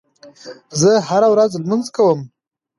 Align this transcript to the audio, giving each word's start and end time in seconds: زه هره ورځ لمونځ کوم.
زه 0.79 0.91
هره 1.07 1.27
ورځ 1.33 1.51
لمونځ 1.63 1.85
کوم. 1.95 2.19